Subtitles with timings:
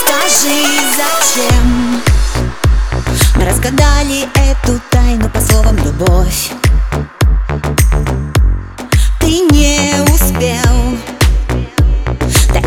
[0.00, 0.64] Скажи,
[0.96, 2.02] зачем?
[3.36, 6.50] Мы разгадали эту тайну по словам любовь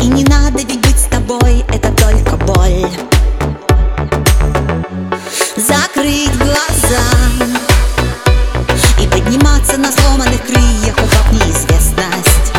[0.06, 2.88] и не надо ведь быть с тобой Это только боль.
[5.56, 7.06] Закрыть глаза
[9.02, 12.52] И подниматься на сломанных крыльях Упав неизвестность.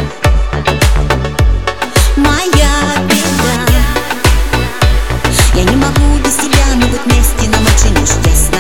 [2.18, 2.74] Моя
[3.08, 3.56] беда.
[5.56, 8.60] Я не могу без тебя, но быть вместе нам очень уж тесно.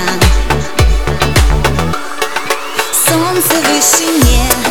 [3.05, 4.66] Солнце в вышине,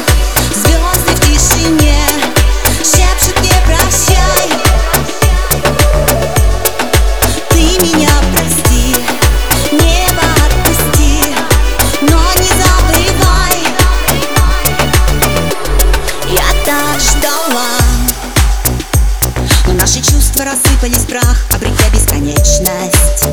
[20.77, 23.25] рассыпались в прах, обретя бесконечность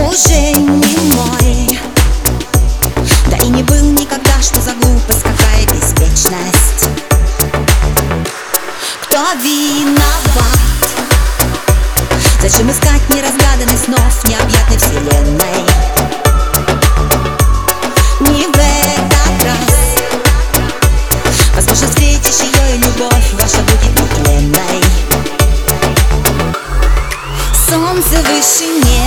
[0.00, 1.78] Уже не мой
[3.30, 6.88] Да и не был никогда, что за глупость, какая беспечность
[9.02, 10.58] Кто виноват?
[12.40, 15.11] Зачем искать неразгаданных снов необъятной вселенной?
[28.42, 29.01] Солнце в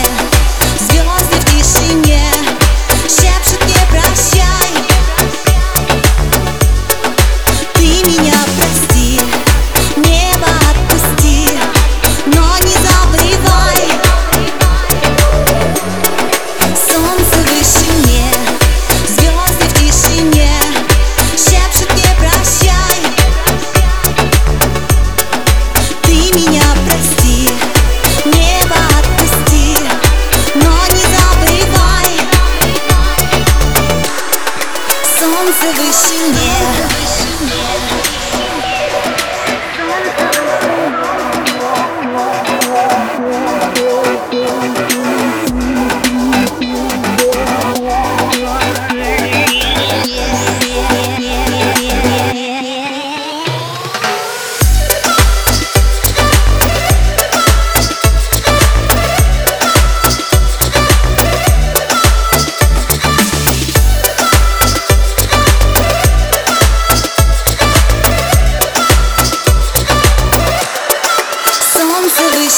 [35.76, 36.16] Солнце
[37.42, 37.75] в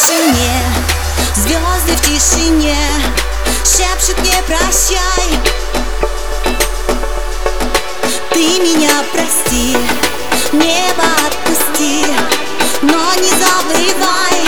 [0.08, 0.62] вышине,
[1.36, 2.78] звезды в тишине
[3.64, 5.28] Шепчут мне прощай
[8.32, 9.78] Ты меня прости,
[10.54, 12.06] небо отпусти
[12.82, 14.40] Но не забывай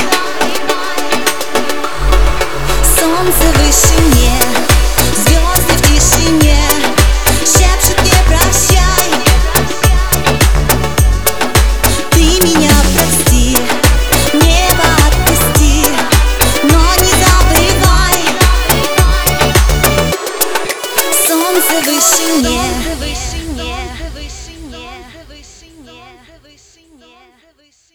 [2.98, 4.59] Солнце в вышине,
[25.10, 25.96] вышине, в вышине,
[26.28, 27.89] в вышине, в вышине, в вышине.